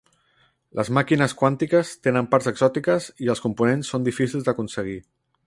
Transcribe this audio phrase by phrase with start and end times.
[0.79, 4.99] Les màquines quàntiques tenen parts exòtiques i els components són difícils d'aconseguir.